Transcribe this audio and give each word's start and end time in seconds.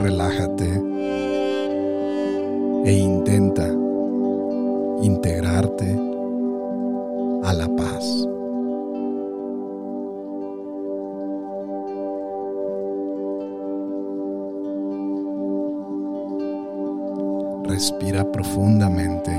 Relájate 0.00 0.64
e 2.86 2.92
intenta 2.92 3.68
integrarte 5.02 5.94
a 7.44 7.52
la 7.52 7.68
paz. 7.76 8.26
Respira 17.64 18.24
profundamente 18.32 19.30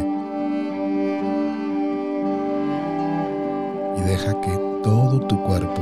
y 3.97 4.02
deja 4.02 4.40
que 4.41 4.52
todo 4.84 5.22
tu 5.22 5.41
cuerpo 5.41 5.81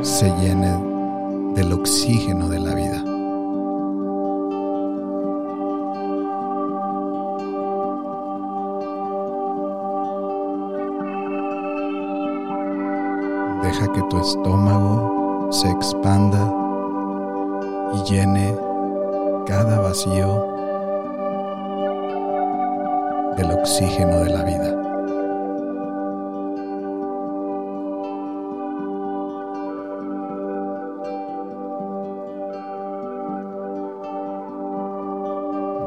se 0.00 0.30
llene 0.40 0.72
del 1.54 1.72
oxígeno 1.74 2.48
de 2.48 2.60
la 2.60 2.74
vida. 2.74 3.07
Deja 13.62 13.92
que 13.92 14.02
tu 14.02 14.20
estómago 14.20 15.48
se 15.50 15.68
expanda 15.68 16.54
y 17.94 18.02
llene 18.04 18.56
cada 19.46 19.80
vacío 19.80 20.46
del 23.36 23.50
oxígeno 23.50 24.20
de 24.20 24.30
la 24.30 24.42
vida. 24.44 24.74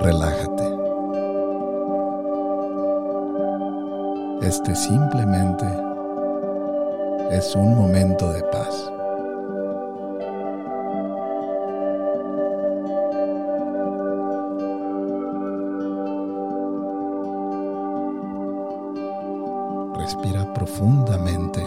Relájate. 0.02 0.78
Este 4.42 4.76
simplemente 4.76 5.91
es 7.31 7.56
un 7.56 7.75
momento 7.75 8.31
de 8.34 8.44
paz. 8.44 8.92
Respira 19.97 20.53
profundamente 20.53 21.62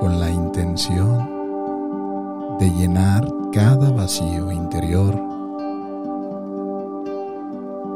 con 0.00 0.18
la 0.18 0.30
intención 0.30 1.36
de 2.58 2.70
llenar 2.70 3.28
cada 3.52 3.90
vacío 3.90 4.50
interior 4.50 5.14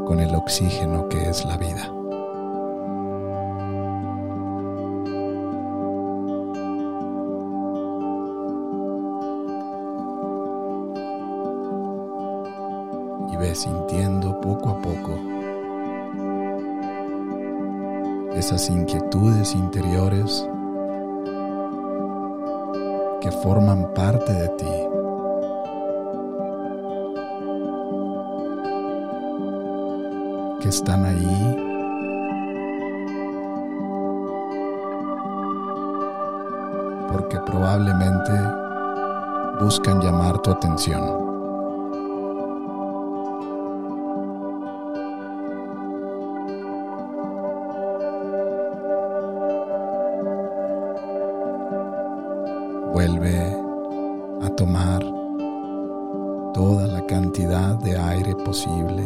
con 0.06 0.20
el 0.20 0.34
oxígeno 0.34 1.08
que 1.08 1.30
es 1.30 1.46
la 1.46 1.56
vida. 1.56 2.01
Sintiendo 13.54 14.40
poco 14.40 14.70
a 14.70 14.82
poco 14.82 15.18
esas 18.34 18.68
inquietudes 18.70 19.54
interiores 19.54 20.48
que 23.20 23.30
forman 23.30 23.92
parte 23.94 24.32
de 24.32 24.48
ti. 24.48 24.66
que 30.60 30.68
están 30.68 31.04
ahí 31.04 31.56
porque 37.10 37.38
probablemente 37.40 38.32
buscan 39.60 40.00
llamar 40.00 40.38
tu 40.38 40.52
atención. 40.52 41.31
A 53.24 54.48
tomar 54.56 55.00
toda 56.52 56.88
la 56.88 57.06
cantidad 57.06 57.76
de 57.76 57.96
aire 57.96 58.34
posible 58.34 59.04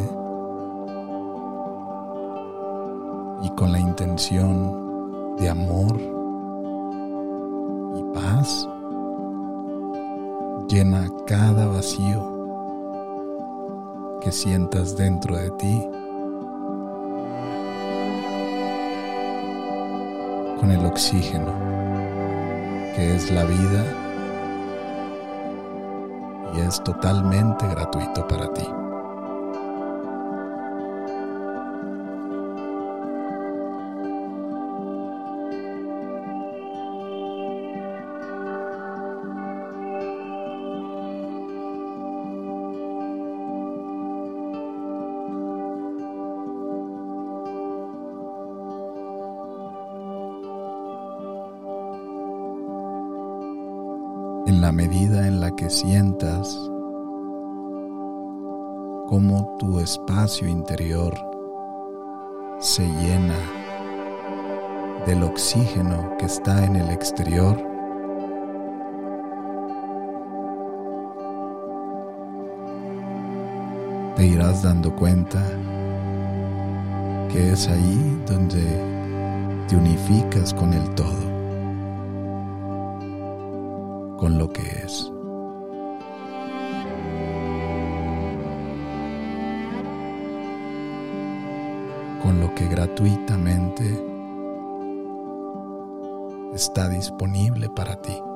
y 3.43 3.49
con 3.51 3.71
la 3.71 3.79
intención 3.79 5.35
de 5.37 5.47
amor 5.47 6.01
y 7.95 8.03
paz 8.15 8.67
llena 10.67 11.07
cada 11.27 11.67
vacío 11.67 12.35
que 14.21 14.31
sientas 14.31 14.97
dentro 14.97 15.37
de 15.37 15.51
ti 15.51 15.87
con 20.59 20.71
el 20.71 20.83
oxígeno 20.87 21.53
que 22.95 23.15
es 23.15 23.29
la 23.29 23.43
vida 23.43 24.06
y 26.53 26.59
es 26.61 26.83
totalmente 26.83 27.67
gratuito 27.67 28.27
para 28.27 28.51
ti. 28.53 28.67
En 54.57 54.61
la 54.61 54.71
medida 54.71 55.27
en 55.27 55.39
la 55.39 55.55
que 55.55 55.69
sientas 55.69 56.47
cómo 59.07 59.55
tu 59.59 59.79
espacio 59.79 60.47
interior 60.47 61.13
se 62.59 62.81
llena 62.81 63.37
del 65.05 65.21
oxígeno 65.21 66.17
que 66.17 66.25
está 66.25 66.65
en 66.65 66.75
el 66.75 66.89
exterior, 66.89 67.55
te 74.15 74.25
irás 74.25 74.63
dando 74.63 74.95
cuenta 74.95 75.43
que 77.31 77.51
es 77.51 77.67
ahí 77.67 78.23
donde 78.25 78.63
te 79.67 79.75
unificas 79.75 80.51
con 80.51 80.73
el 80.73 80.89
todo. 80.95 81.36
Con 84.17 84.37
lo 84.37 84.49
que 84.49 84.63
es. 84.63 85.11
Con 92.21 92.39
lo 92.41 92.53
que 92.55 92.67
gratuitamente 92.67 94.03
está 96.53 96.89
disponible 96.89 97.69
para 97.69 98.01
ti. 98.01 98.26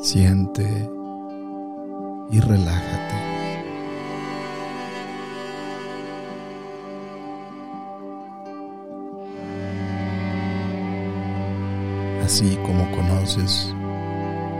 siente 0.00 0.90
y 2.30 2.40
relájate. 2.40 3.08
Así 12.24 12.56
como 12.66 12.90
conoces 12.92 13.74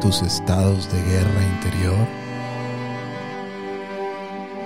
tus 0.01 0.23
estados 0.23 0.91
de 0.91 1.03
guerra 1.03 1.43
interior, 1.57 2.07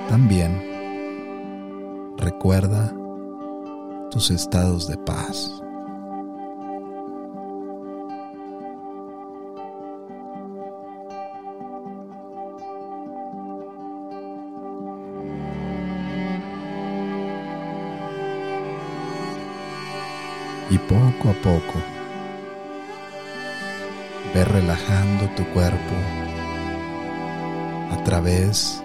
también 0.08 0.72
recuerda 2.16 2.92
tus 4.10 4.30
estados 4.30 4.86
de 4.86 4.96
paz. 4.98 5.62
Y 20.72 20.78
poco 20.78 21.28
a 21.28 21.34
poco 21.42 21.82
ve 24.34 24.42
relajando 24.42 25.28
tu 25.36 25.44
cuerpo 25.52 25.94
a 27.90 28.02
través 28.04 28.82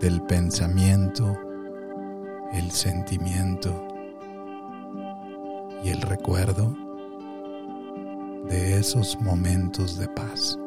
del 0.00 0.20
pensamiento, 0.22 1.38
el 2.54 2.72
sentimiento 2.72 3.86
y 5.84 5.90
el 5.90 6.02
recuerdo 6.02 6.76
de 8.48 8.80
esos 8.80 9.16
momentos 9.20 9.96
de 9.96 10.08
paz. 10.08 10.58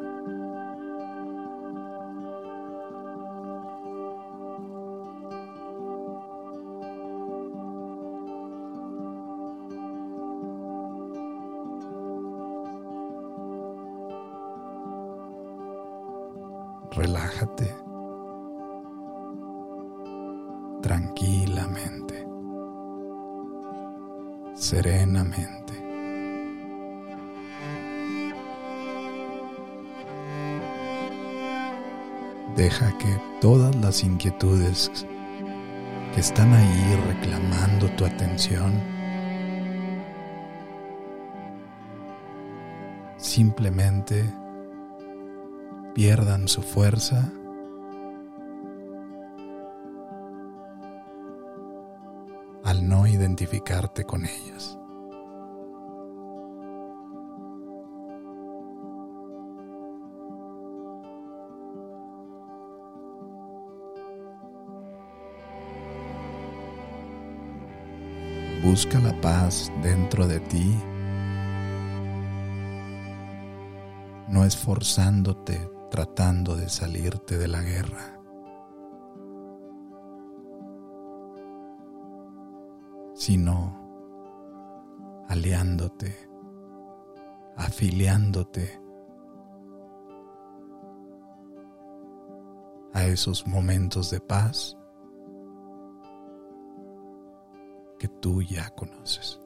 Relájate 17.00 17.74
tranquilamente, 20.82 22.26
serenamente. 24.54 25.72
Deja 32.54 32.98
que 32.98 33.18
todas 33.40 33.74
las 33.76 34.04
inquietudes 34.04 34.90
que 36.14 36.20
están 36.20 36.52
ahí 36.52 36.96
reclamando 37.08 37.88
tu 37.96 38.04
atención 38.04 38.74
simplemente 43.16 44.39
pierdan 46.00 46.48
su 46.48 46.62
fuerza 46.62 47.30
al 52.64 52.88
no 52.88 53.06
identificarte 53.06 54.04
con 54.04 54.24
ellas. 54.24 54.78
Busca 68.62 68.98
la 69.00 69.20
paz 69.20 69.70
dentro 69.82 70.26
de 70.26 70.40
ti, 70.40 70.78
no 74.28 74.46
esforzándote 74.46 75.79
tratando 75.90 76.56
de 76.56 76.68
salirte 76.68 77.36
de 77.36 77.48
la 77.48 77.62
guerra. 77.62 78.20
sino 83.20 83.76
aliándote, 85.28 86.16
afiliándote 87.54 88.80
a 92.94 93.04
esos 93.04 93.46
momentos 93.46 94.10
de 94.10 94.20
paz 94.20 94.74
que 97.98 98.08
tú 98.08 98.40
ya 98.40 98.70
conoces. 98.70 99.38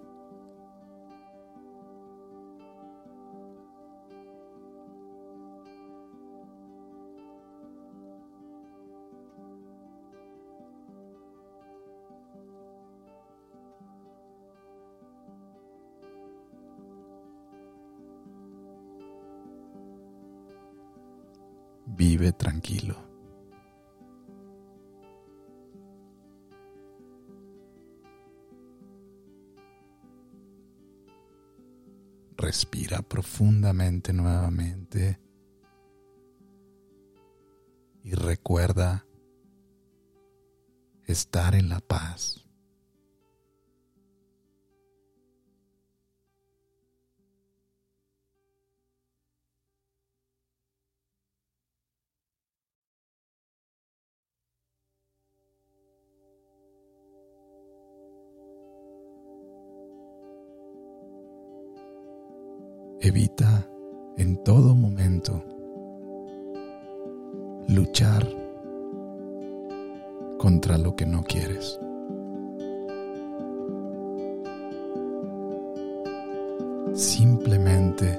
Vive 21.96 22.32
tranquilo. 22.32 22.96
Respira 32.36 33.00
profundamente 33.02 34.12
nuevamente 34.12 35.20
y 38.02 38.12
recuerda 38.14 39.06
estar 41.06 41.54
en 41.54 41.68
la 41.68 41.78
paz. 41.78 42.43
Evita 63.06 63.68
en 64.16 64.42
todo 64.44 64.74
momento 64.74 65.44
luchar 67.68 68.26
contra 70.38 70.78
lo 70.78 70.96
que 70.96 71.04
no 71.04 71.22
quieres. 71.22 71.78
Simplemente 76.94 78.18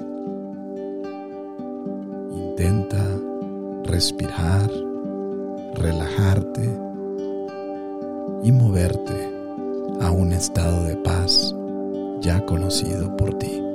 intenta 2.30 3.04
respirar, 3.82 4.70
relajarte 5.74 6.78
y 8.44 8.52
moverte 8.52 9.32
a 10.00 10.12
un 10.12 10.32
estado 10.32 10.84
de 10.84 10.94
paz 10.98 11.56
ya 12.20 12.46
conocido 12.46 13.16
por 13.16 13.34
ti. 13.34 13.65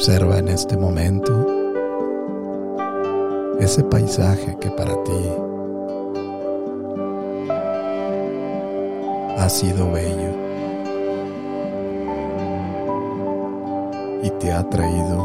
Observa 0.00 0.38
en 0.38 0.48
este 0.48 0.78
momento 0.78 1.30
ese 3.60 3.84
paisaje 3.84 4.56
que 4.58 4.70
para 4.70 4.94
ti 5.04 5.12
ha 9.36 9.46
sido 9.50 9.92
bello 9.92 10.32
y 14.22 14.30
te 14.40 14.50
ha 14.50 14.66
traído 14.70 15.18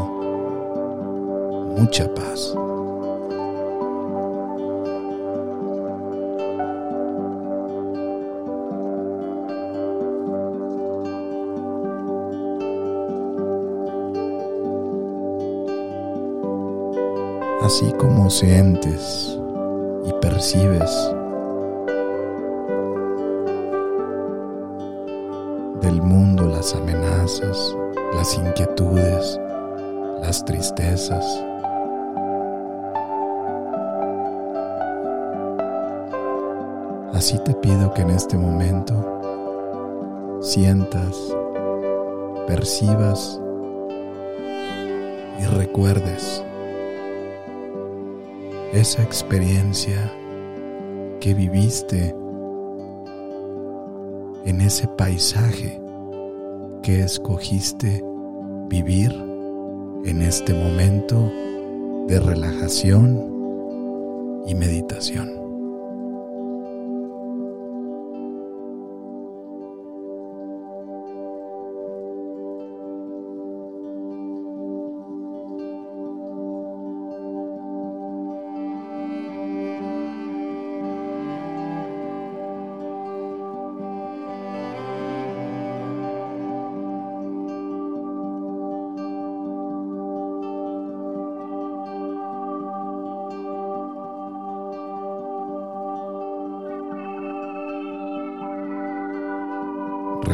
mucha 1.78 2.12
paz. 2.12 2.54
Así 17.66 17.90
como 17.98 18.30
sientes 18.30 19.36
y 20.04 20.12
percibes 20.22 21.12
del 25.80 26.00
mundo 26.00 26.46
las 26.46 26.76
amenazas, 26.76 27.76
las 28.14 28.38
inquietudes, 28.38 29.40
las 30.22 30.44
tristezas. 30.44 31.24
Así 37.14 37.36
te 37.40 37.52
pido 37.54 37.92
que 37.94 38.02
en 38.02 38.10
este 38.10 38.38
momento 38.38 38.94
sientas, 40.40 41.16
percibas 42.46 43.40
y 45.40 45.44
recuerdes 45.46 46.44
esa 48.72 49.02
experiencia 49.02 50.12
que 51.20 51.34
viviste 51.34 52.14
en 54.44 54.60
ese 54.60 54.86
paisaje 54.88 55.80
que 56.82 57.00
escogiste 57.00 58.02
vivir 58.68 59.12
en 60.04 60.22
este 60.22 60.54
momento 60.54 61.30
de 62.06 62.20
relajación 62.20 63.32
y 64.46 64.54
meditación. 64.54 65.45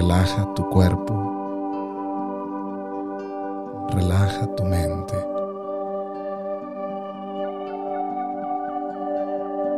Relaja 0.03 0.53
tu 0.57 0.69
cuerpo. 0.69 1.15
Relaja 3.91 4.49
tu 4.57 4.65
mente. 4.65 5.15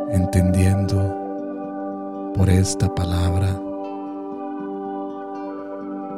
Entendiendo 0.09 0.97
por 2.35 2.49
esta 2.49 2.89
palabra 2.95 3.49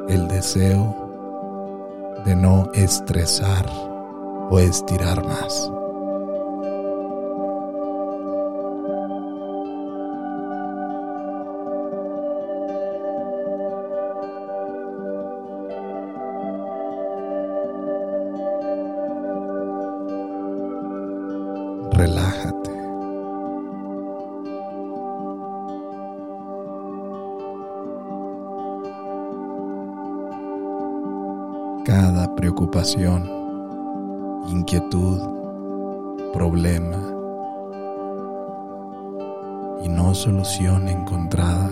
el 0.08 0.30
deseo 0.30 0.96
de 2.24 2.34
no 2.34 2.70
estresar 2.76 3.66
o 4.50 4.58
estirar 4.58 5.22
más. 5.26 5.70
Inquietud, 34.50 35.20
problema 36.32 37.02
y 39.84 39.90
no 39.90 40.14
solución 40.14 40.88
encontrada 40.88 41.72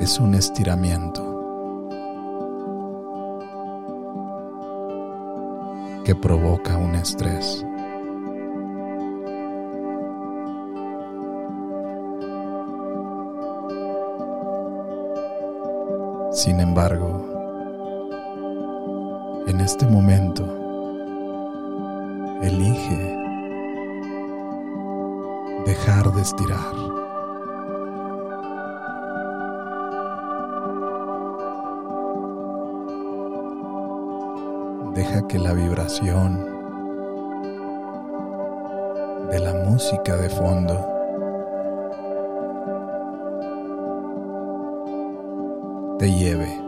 es 0.00 0.18
un 0.18 0.34
estiramiento 0.34 1.22
que 6.06 6.14
provoca 6.14 6.78
un 6.78 6.94
estrés. 6.94 7.66
Sin 16.44 16.60
embargo, 16.60 17.24
en 19.46 19.62
este 19.62 19.86
momento, 19.86 20.44
elige 22.42 23.16
dejar 25.64 26.12
de 26.12 26.20
estirar. 26.20 26.74
Deja 34.94 35.26
que 35.26 35.38
la 35.38 35.54
vibración 35.54 36.44
de 39.30 39.40
la 39.40 39.54
música 39.64 40.14
de 40.16 40.28
fondo 40.28 40.93
lleve. 46.10 46.60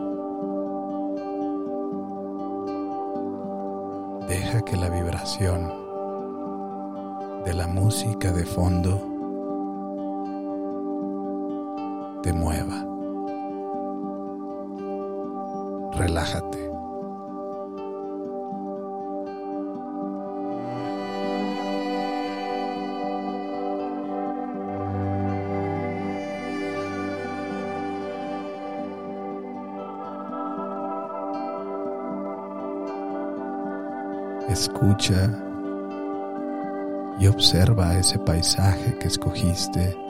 Deja 4.27 4.61
que 4.61 4.77
la 4.77 4.89
vibración 4.89 5.71
de 7.45 7.53
la 7.53 7.67
música 7.67 8.31
de 8.31 8.45
fondo 8.45 9.01
te 12.23 12.33
mueva. 12.33 12.86
Escucha 34.49 35.29
y 37.19 37.27
observa 37.27 37.97
ese 37.97 38.17
paisaje 38.19 38.97
que 38.97 39.07
escogiste 39.07 40.06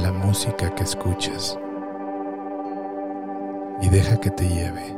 la 0.00 0.12
música 0.12 0.74
que 0.74 0.84
escuchas 0.84 1.58
y 3.82 3.88
deja 3.90 4.16
que 4.18 4.30
te 4.30 4.48
lleve. 4.48 4.96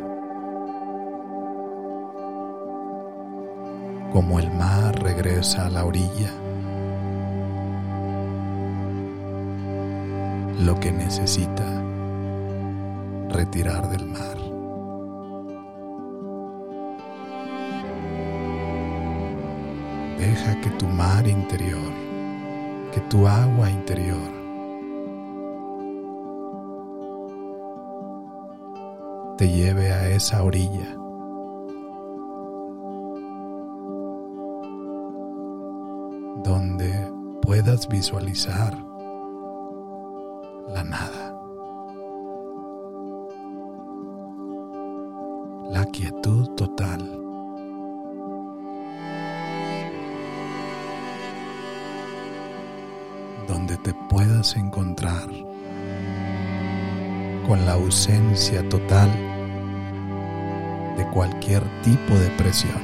Como 4.12 4.38
el 4.38 4.50
mar 4.52 5.00
regresa 5.02 5.66
a 5.66 5.70
la 5.70 5.84
orilla, 5.84 6.30
lo 10.60 10.78
que 10.78 10.92
necesita 10.92 11.64
retirar 13.30 13.88
del 13.90 14.06
mar. 14.06 14.36
Deja 20.18 20.60
que 20.60 20.70
tu 20.70 20.86
mar 20.86 21.26
interior, 21.26 21.92
que 22.92 23.00
tu 23.02 23.26
agua 23.26 23.68
interior 23.68 24.41
te 29.36 29.48
lleve 29.48 29.92
a 29.92 30.08
esa 30.08 30.42
orilla. 30.42 30.98
donde 36.44 36.92
puedas 37.40 37.86
visualizar 37.86 38.76
la 40.68 40.82
nada. 40.82 41.32
la 45.72 45.86
quietud 45.86 46.48
total. 46.50 47.00
Donde 53.48 53.76
te 53.78 53.94
puedas 54.10 54.54
encontrar 54.56 55.28
con 57.46 57.64
la 57.66 57.72
ausencia 57.72 58.66
total 58.68 59.10
de 60.96 61.06
cualquier 61.08 61.62
tipo 61.82 62.14
de 62.14 62.28
presión. 62.38 62.80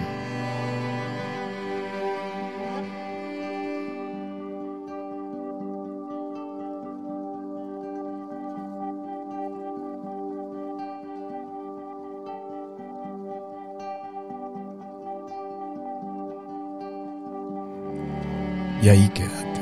Y 18.81 18.89
ahí 18.89 19.09
quédate. 19.11 19.61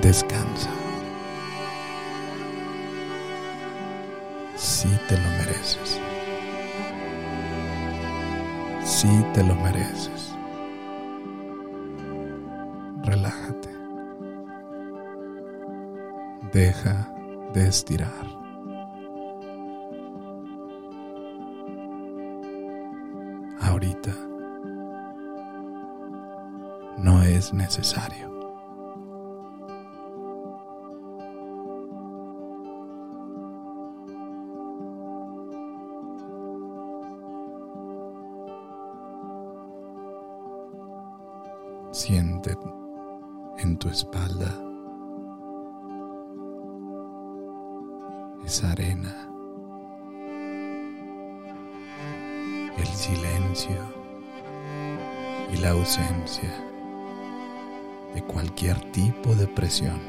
Descansa. 0.00 0.73
Sí 4.84 4.98
te 5.08 5.16
lo 5.16 5.28
mereces. 5.38 6.00
Sí 8.84 9.24
te 9.32 9.42
lo 9.42 9.54
mereces. 9.54 10.36
Relájate. 13.02 13.70
Deja 16.52 17.10
de 17.54 17.66
estirar. 17.66 18.26
Ahorita 23.62 24.14
no 26.98 27.22
es 27.22 27.54
necesario. 27.54 28.33
Espalda 43.94 44.52
esa 48.44 48.72
arena, 48.72 49.14
el 52.76 52.86
silencio 52.86 53.78
y 55.52 55.58
la 55.58 55.70
ausencia 55.70 56.50
de 58.14 58.22
cualquier 58.24 58.80
tipo 58.90 59.32
de 59.36 59.46
presión. 59.46 60.00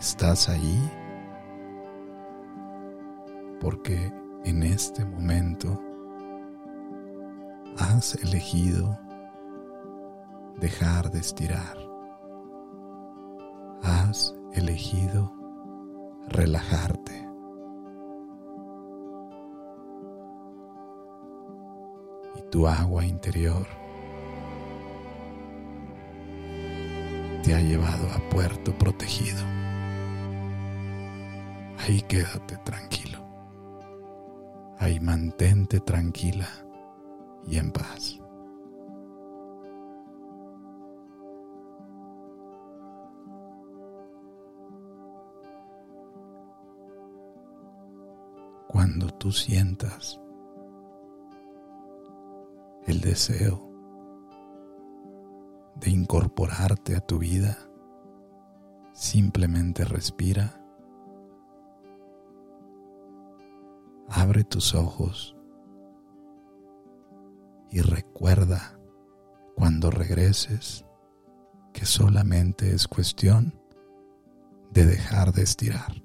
Estás 0.00 0.48
ahí 0.48 0.90
porque 3.60 4.10
en 4.44 4.62
este 4.62 5.04
momento 5.04 5.78
has 7.78 8.14
elegido 8.22 8.98
dejar 10.58 11.10
de 11.10 11.18
estirar. 11.18 11.76
Has 13.82 14.34
elegido 14.54 15.32
relajarte. 16.28 17.24
tu 22.50 22.68
agua 22.68 23.04
interior 23.04 23.66
te 27.42 27.52
ha 27.52 27.60
llevado 27.60 28.06
a 28.14 28.30
puerto 28.30 28.72
protegido. 28.78 29.42
Ahí 31.80 32.00
quédate 32.02 32.56
tranquilo. 32.58 33.18
Ahí 34.78 35.00
mantente 35.00 35.80
tranquila 35.80 36.63
y 37.46 37.58
en 37.58 37.70
paz. 37.72 38.20
Cuando 48.68 49.08
tú 49.08 49.30
sientas 49.30 50.20
el 52.86 53.00
deseo 53.00 53.70
de 55.76 55.90
incorporarte 55.90 56.96
a 56.96 57.00
tu 57.00 57.18
vida, 57.18 57.56
simplemente 58.92 59.84
respira, 59.84 60.60
abre 64.08 64.44
tus 64.44 64.74
ojos 64.74 65.36
y 67.74 67.80
recuerda 67.80 68.78
cuando 69.56 69.90
regreses 69.90 70.86
que 71.72 71.84
solamente 71.84 72.72
es 72.72 72.86
cuestión 72.86 73.60
de 74.70 74.86
dejar 74.86 75.32
de 75.32 75.42
estirar. 75.42 76.03